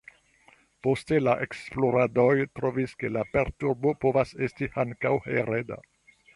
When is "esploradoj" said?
1.47-2.33